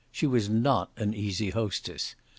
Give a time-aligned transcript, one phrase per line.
[0.11, 2.15] She was not an easy hostess.